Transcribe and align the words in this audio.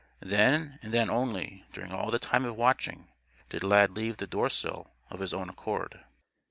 Then 0.23 0.79
and 0.81 0.91
then 0.91 1.11
only, 1.11 1.63
during 1.73 1.91
all 1.91 2.09
that 2.09 2.23
time 2.23 2.43
of 2.43 2.55
watching, 2.55 3.09
did 3.49 3.63
Lad 3.63 3.91
leave 3.95 4.17
the 4.17 4.25
doorsill 4.25 4.87
of 5.11 5.19
his 5.19 5.31
own 5.31 5.47
accord. 5.47 6.03